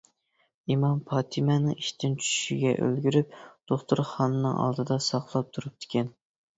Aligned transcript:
ئىمام 0.75 0.95
پاتىمەنىڭ 1.11 1.75
ئىشتىن 1.83 2.17
چۈشىشىگە 2.23 2.73
ئۈلگۈرۈپ 2.81 3.39
دوختۇرخانىنىڭ 3.71 4.61
ئالدىدا 4.67 5.03
ساقلاپ 5.13 5.57
تۇرۇپتىكەن. 5.57 6.17